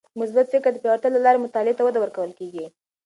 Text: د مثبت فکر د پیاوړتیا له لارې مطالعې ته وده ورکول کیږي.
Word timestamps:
د 0.13 0.15
مثبت 0.21 0.45
فکر 0.53 0.69
د 0.73 0.77
پیاوړتیا 0.83 1.09
له 1.13 1.19
لارې 1.25 1.43
مطالعې 1.45 1.73
ته 1.77 1.83
وده 1.83 1.99
ورکول 2.01 2.31
کیږي. 2.39 2.65